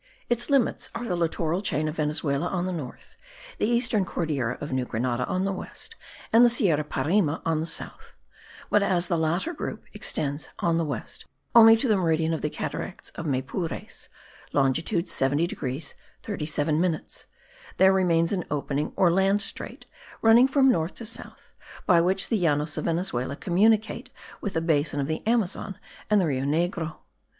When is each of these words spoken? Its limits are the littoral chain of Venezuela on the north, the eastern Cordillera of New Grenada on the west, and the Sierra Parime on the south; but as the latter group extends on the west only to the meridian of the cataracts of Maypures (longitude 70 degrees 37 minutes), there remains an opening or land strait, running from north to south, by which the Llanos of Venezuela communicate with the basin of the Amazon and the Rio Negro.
Its 0.31 0.49
limits 0.49 0.89
are 0.95 1.05
the 1.05 1.15
littoral 1.15 1.61
chain 1.61 1.87
of 1.87 1.97
Venezuela 1.97 2.47
on 2.47 2.65
the 2.65 2.71
north, 2.73 3.17
the 3.59 3.67
eastern 3.67 4.03
Cordillera 4.03 4.57
of 4.59 4.73
New 4.73 4.83
Grenada 4.83 5.27
on 5.27 5.45
the 5.45 5.53
west, 5.53 5.95
and 6.33 6.43
the 6.43 6.49
Sierra 6.49 6.83
Parime 6.83 7.39
on 7.45 7.59
the 7.59 7.67
south; 7.67 8.15
but 8.71 8.81
as 8.81 9.07
the 9.07 9.15
latter 9.15 9.53
group 9.53 9.83
extends 9.93 10.49
on 10.57 10.79
the 10.79 10.83
west 10.85 11.25
only 11.53 11.77
to 11.77 11.87
the 11.87 11.97
meridian 11.97 12.33
of 12.33 12.41
the 12.41 12.49
cataracts 12.49 13.11
of 13.11 13.27
Maypures 13.27 14.09
(longitude 14.53 15.07
70 15.07 15.45
degrees 15.45 15.93
37 16.23 16.81
minutes), 16.81 17.27
there 17.77 17.93
remains 17.93 18.33
an 18.33 18.43
opening 18.49 18.93
or 18.95 19.11
land 19.11 19.39
strait, 19.39 19.85
running 20.23 20.47
from 20.47 20.71
north 20.71 20.95
to 20.95 21.05
south, 21.05 21.53
by 21.85 22.01
which 22.01 22.29
the 22.29 22.39
Llanos 22.41 22.75
of 22.75 22.85
Venezuela 22.85 23.35
communicate 23.35 24.09
with 24.41 24.53
the 24.55 24.61
basin 24.61 24.99
of 24.99 25.05
the 25.05 25.21
Amazon 25.27 25.77
and 26.09 26.19
the 26.19 26.25
Rio 26.25 26.45
Negro. 26.45 26.95